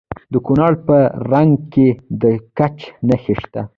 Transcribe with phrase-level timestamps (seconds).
[0.31, 1.87] د کونړ په نرنګ کې
[2.21, 2.23] د
[2.57, 3.61] ګچ نښې شته.